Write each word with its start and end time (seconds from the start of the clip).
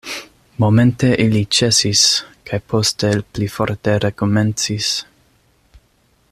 Momente 0.61 1.09
ili 1.25 1.41
ĉesis, 1.57 2.01
kaj 2.51 2.59
poste 2.73 3.13
pli 3.35 3.51
forte 3.59 3.97
rekomencis. 4.07 4.91